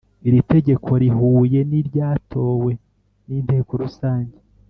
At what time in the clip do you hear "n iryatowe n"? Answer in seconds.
1.69-3.29